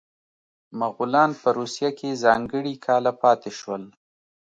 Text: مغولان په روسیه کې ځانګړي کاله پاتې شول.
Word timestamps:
مغولان 0.79 1.31
په 1.41 1.49
روسیه 1.57 1.89
کې 1.97 2.19
ځانګړي 2.23 2.73
کاله 2.85 3.11
پاتې 3.21 3.51
شول. 3.59 3.83